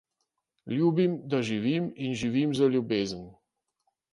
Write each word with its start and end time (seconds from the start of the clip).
Ljubim, 0.75 1.13
da 1.33 1.41
živim 1.49 1.91
in 2.07 2.17
živim 2.23 2.59
za 2.61 2.71
ljubezen. 2.77 3.25